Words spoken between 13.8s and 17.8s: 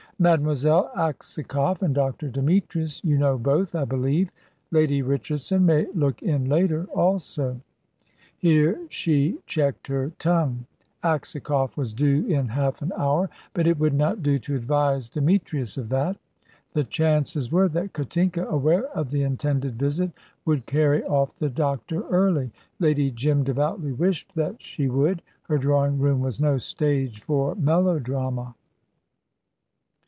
not do to advise Demetrius of that. The chances were